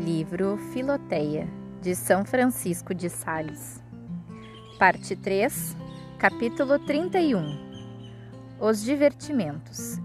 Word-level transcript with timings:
livro 0.00 0.56
Filoteia, 0.72 1.46
de 1.82 1.94
São 1.94 2.24
Francisco 2.24 2.94
de 2.94 3.10
Sales. 3.10 3.84
Parte 4.78 5.14
3, 5.14 5.76
capítulo 6.18 6.78
31 6.78 7.44
Os 8.58 8.82
divertimentos. 8.82 10.00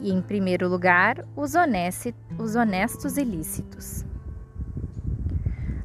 E, 0.00 0.12
em 0.12 0.22
primeiro 0.22 0.68
lugar, 0.68 1.26
os, 1.34 1.54
os 2.38 2.54
honestos 2.54 3.16
ilícitos. 3.16 4.04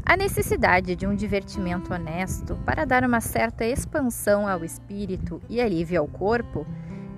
A 0.05 0.15
necessidade 0.15 0.95
de 0.95 1.07
um 1.07 1.15
divertimento 1.15 1.91
honesto 1.91 2.55
para 2.63 2.85
dar 2.85 3.03
uma 3.03 3.19
certa 3.19 3.65
expansão 3.65 4.47
ao 4.47 4.63
espírito 4.63 5.41
e 5.49 5.59
alívio 5.59 5.99
ao 6.01 6.07
corpo 6.07 6.65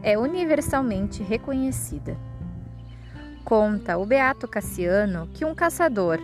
é 0.02 0.18
universalmente 0.18 1.22
reconhecida. 1.22 2.29
Conta 3.44 3.98
o 3.98 4.06
beato 4.06 4.48
Cassiano 4.48 5.28
que 5.34 5.44
um 5.44 5.56
caçador, 5.56 6.20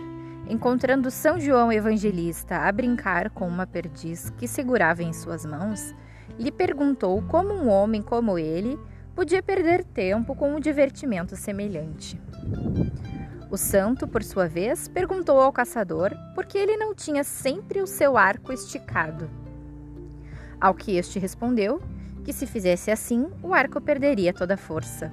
encontrando 0.48 1.10
São 1.10 1.40
João 1.40 1.72
Evangelista 1.72 2.58
a 2.58 2.70
brincar 2.70 3.30
com 3.30 3.48
uma 3.48 3.66
perdiz 3.66 4.30
que 4.30 4.46
segurava 4.46 5.02
em 5.02 5.12
suas 5.12 5.44
mãos, 5.44 5.94
lhe 6.38 6.52
perguntou 6.52 7.20
como 7.22 7.52
um 7.52 7.68
homem 7.68 8.00
como 8.02 8.38
ele 8.38 8.78
podia 9.14 9.42
perder 9.42 9.82
tempo 9.82 10.36
com 10.36 10.54
um 10.54 10.60
divertimento 10.60 11.34
semelhante. 11.34 12.20
O 13.50 13.56
santo, 13.56 14.06
por 14.06 14.22
sua 14.22 14.46
vez, 14.46 14.88
perguntou 14.88 15.40
ao 15.40 15.52
caçador 15.52 16.12
por 16.34 16.44
que 16.44 16.58
ele 16.58 16.76
não 16.76 16.94
tinha 16.94 17.24
sempre 17.24 17.80
o 17.80 17.86
seu 17.86 18.16
arco 18.16 18.52
esticado. 18.52 19.30
Ao 20.60 20.74
que 20.74 20.96
este 20.96 21.18
respondeu 21.18 21.80
que 22.24 22.32
se 22.32 22.46
fizesse 22.46 22.90
assim, 22.90 23.28
o 23.42 23.54
arco 23.54 23.80
perderia 23.80 24.32
toda 24.32 24.54
a 24.54 24.58
força. 24.58 25.10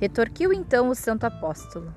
Retorquiu 0.00 0.50
então 0.52 0.88
o 0.88 0.94
santo 0.94 1.24
apóstolo: 1.24 1.92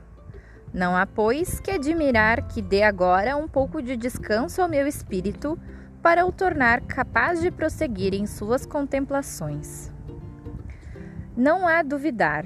Não 0.73 0.95
há, 0.95 1.05
pois, 1.05 1.61
que 1.61 1.71
admirar 1.71 2.47
que 2.49 2.61
dê 2.61 2.83
agora 2.83 3.37
um 3.37 3.47
pouco 3.47 3.81
de 3.81 3.95
descanso 3.95 4.61
ao 4.61 4.67
meu 4.67 4.85
espírito 4.85 5.57
para 6.01 6.25
o 6.25 6.31
tornar 6.31 6.81
capaz 6.81 7.41
de 7.41 7.49
prosseguir 7.49 8.13
em 8.13 8.27
suas 8.27 8.65
contemplações. 8.65 9.89
Não 11.35 11.65
há 11.65 11.81
duvidar. 11.81 12.45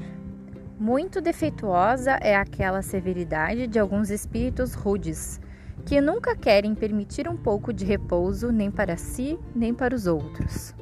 Muito 0.80 1.20
defeituosa 1.20 2.12
é 2.22 2.36
aquela 2.36 2.84
severidade 2.84 3.66
de 3.66 3.80
alguns 3.80 4.12
espíritos 4.12 4.76
rudes, 4.76 5.42
que 5.84 6.00
nunca 6.00 6.36
querem 6.36 6.76
permitir 6.76 7.28
um 7.28 7.36
pouco 7.36 7.74
de 7.74 7.84
repouso 7.84 8.52
nem 8.52 8.70
para 8.70 8.96
si, 8.96 9.40
nem 9.56 9.74
para 9.74 9.96
os 9.96 10.06
outros. 10.06 10.76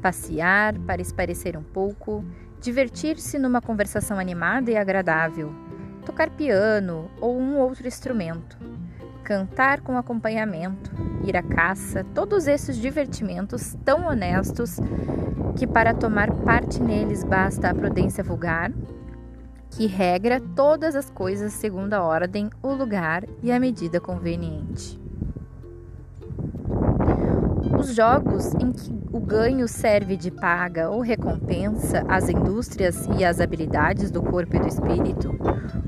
Passear 0.00 0.78
para 0.86 1.02
esparecer 1.02 1.56
um 1.56 1.64
pouco, 1.64 2.24
divertir-se 2.60 3.38
numa 3.38 3.60
conversação 3.60 4.18
animada 4.18 4.70
e 4.70 4.76
agradável, 4.76 5.52
tocar 6.04 6.30
piano 6.30 7.10
ou 7.20 7.38
um 7.38 7.58
outro 7.58 7.86
instrumento, 7.86 8.58
cantar 9.22 9.80
com 9.80 9.96
acompanhamento, 9.96 10.90
ir 11.24 11.36
à 11.36 11.42
caça, 11.42 12.04
todos 12.14 12.46
esses 12.46 12.76
divertimentos 12.76 13.76
tão 13.84 14.06
honestos 14.06 14.78
que 15.56 15.66
para 15.66 15.92
tomar 15.92 16.30
parte 16.30 16.82
neles 16.82 17.22
basta 17.22 17.68
a 17.68 17.74
prudência 17.74 18.24
vulgar, 18.24 18.72
que 19.70 19.86
regra 19.86 20.40
todas 20.40 20.96
as 20.96 21.10
coisas 21.10 21.52
segundo 21.52 21.92
a 21.92 22.02
ordem, 22.02 22.48
o 22.62 22.72
lugar 22.72 23.24
e 23.42 23.52
a 23.52 23.60
medida 23.60 24.00
conveniente. 24.00 24.98
Os 27.78 27.94
jogos 27.94 28.54
em 28.54 28.72
que 28.72 28.97
o 29.10 29.20
ganho 29.20 29.66
serve 29.66 30.16
de 30.16 30.30
paga 30.30 30.90
ou 30.90 31.00
recompensa 31.00 32.04
às 32.08 32.28
indústrias 32.28 33.06
e 33.18 33.24
às 33.24 33.40
habilidades 33.40 34.10
do 34.10 34.22
corpo 34.22 34.56
e 34.56 34.60
do 34.60 34.68
espírito, 34.68 35.36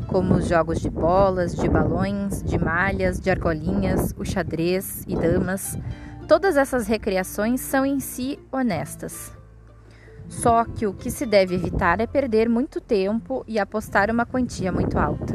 como 0.07 0.35
os 0.35 0.49
jogos 0.49 0.81
de 0.81 0.89
bolas, 0.89 1.55
de 1.55 1.69
balões, 1.69 2.43
de 2.43 2.59
malhas, 2.59 3.21
de 3.21 3.31
argolinhas, 3.31 4.15
o 4.19 4.25
xadrez 4.25 5.05
e 5.07 5.15
damas, 5.15 5.79
todas 6.27 6.57
essas 6.57 6.87
recreações 6.87 7.61
são 7.61 7.85
em 7.85 8.01
si 8.01 8.39
honestas. 8.51 9.33
Só 10.29 10.65
que 10.65 10.87
o 10.87 10.95
que 10.95 11.11
se 11.11 11.27
deve 11.27 11.57
evitar 11.57 12.01
é 12.01 12.07
perder 12.07 12.49
muito 12.49 12.81
tempo 12.81 13.45
e 13.47 13.59
apostar 13.59 14.11
uma 14.11 14.25
quantia 14.25 14.73
muito 14.73 14.97
alta. 14.99 15.35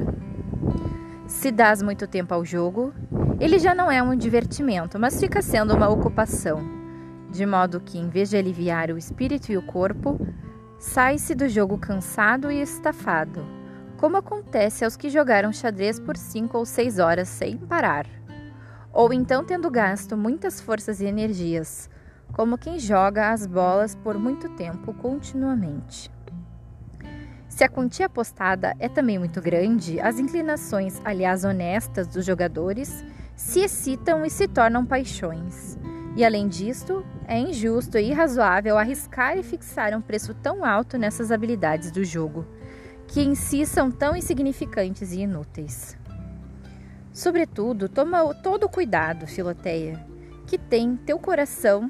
Se 1.28 1.52
dás 1.52 1.82
muito 1.82 2.08
tempo 2.08 2.34
ao 2.34 2.46
jogo, 2.46 2.94
ele 3.40 3.60
já 3.60 3.76
não 3.76 3.92
é 3.92 4.02
um 4.02 4.16
divertimento, 4.16 4.98
mas 4.98 5.20
fica 5.20 5.42
sendo 5.42 5.76
uma 5.76 5.90
ocupação, 5.90 6.85
de 7.36 7.46
modo 7.46 7.80
que, 7.80 7.98
em 7.98 8.08
vez 8.08 8.30
de 8.30 8.38
aliviar 8.38 8.90
o 8.90 8.98
espírito 8.98 9.52
e 9.52 9.58
o 9.58 9.62
corpo, 9.62 10.20
sai-se 10.80 11.36
do 11.36 11.50
jogo 11.50 11.78
cansado 11.78 12.52
e 12.52 12.62
estafado, 12.62 13.46
como 13.98 14.18
acontece 14.18 14.86
aos 14.86 14.96
que 14.96 15.10
jogaram 15.10 15.52
xadrez 15.52 16.00
por 16.00 16.16
cinco 16.16 16.58
ou 16.58 16.66
seis 16.66 16.98
horas 16.98 17.28
sem 17.28 17.58
parar, 17.58 18.08
ou 18.94 19.12
então 19.12 19.44
tendo 19.44 19.70
gasto 19.70 20.16
muitas 20.16 20.62
forças 20.62 21.02
e 21.02 21.06
energias, 21.06 21.90
como 22.32 22.58
quem 22.58 22.80
joga 22.80 23.32
as 23.32 23.46
bolas 23.46 23.96
por 23.96 24.18
muito 24.18 24.50
tempo 24.56 24.94
continuamente. 24.94 26.10
Se 27.50 27.64
a 27.64 27.70
quantia 27.70 28.08
apostada 28.08 28.74
é 28.80 28.90
também 28.90 29.18
muito 29.18 29.42
grande, 29.42 30.00
as 30.00 30.20
inclinações, 30.20 31.00
aliás 31.06 31.46
honestas, 31.46 32.08
dos 32.08 32.26
jogadores 32.26 33.04
se 33.36 33.62
excitam 33.62 34.26
e 34.26 34.30
se 34.30 34.48
tornam 34.48 34.86
paixões. 34.86 35.78
E 36.16 36.24
além 36.24 36.48
disto, 36.48 37.06
é 37.28 37.38
injusto 37.38 37.98
e 37.98 38.10
irrazoável 38.10 38.78
arriscar 38.78 39.38
e 39.38 39.44
fixar 39.44 39.94
um 39.94 40.02
preço 40.02 40.34
tão 40.34 40.64
alto 40.64 40.98
nessas 40.98 41.32
habilidades 41.32 41.92
do 41.92 42.04
jogo, 42.04 42.46
que 43.08 43.22
em 43.22 43.36
si 43.36 43.66
são 43.66 43.92
tão 43.92 44.16
insignificantes 44.16 45.12
e 45.12 45.22
inúteis. 45.22 45.98
Sobretudo, 47.12 47.90
toma 47.90 48.34
todo 48.36 48.66
o 48.66 48.70
cuidado, 48.70 49.28
Filoteia, 49.28 50.00
que 50.48 50.58
tem 50.58 50.96
teu 50.96 51.20
coração 51.20 51.90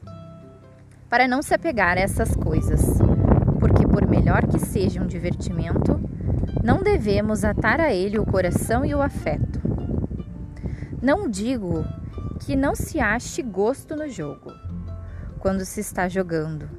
para 1.10 1.28
não 1.28 1.42
se 1.42 1.54
apegar 1.54 1.98
a 1.98 2.02
essas 2.02 2.36
coisas 2.36 3.00
por 3.96 4.06
melhor 4.10 4.46
que 4.46 4.60
seja 4.60 5.02
um 5.02 5.08
divertimento, 5.08 5.98
não 6.62 6.84
devemos 6.84 7.46
atar 7.46 7.80
a 7.80 7.94
ele 7.94 8.20
o 8.20 8.26
coração 8.26 8.84
e 8.84 8.94
o 8.94 9.02
afeto. 9.02 9.62
Não 11.02 11.30
digo 11.30 11.86
que 12.46 12.56
não 12.56 12.76
se 12.76 13.00
ache 13.00 13.42
gosto 13.42 13.96
no 13.96 14.08
jogo, 14.08 14.54
quando 15.40 15.66
se 15.66 15.80
está 15.80 16.08
jogando, 16.08 16.70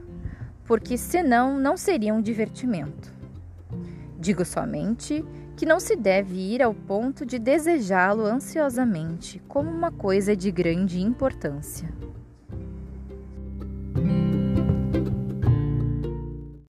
porque 0.65 0.97
senão 0.97 1.59
não 1.59 1.77
seria 1.77 2.15
um 2.15 2.23
divertimento. 2.23 3.13
Digo 4.17 4.45
somente 4.45 5.25
que 5.57 5.67
não 5.67 5.81
se 5.81 5.97
deve 5.97 6.37
ir 6.37 6.63
ao 6.63 6.73
ponto 6.73 7.27
de 7.27 7.37
desejá-lo 7.41 8.27
ansiosamente 8.27 9.43
como 9.49 9.69
uma 9.69 9.91
coisa 9.91 10.37
de 10.37 10.53
grande 10.53 11.01
importância. 11.01 11.89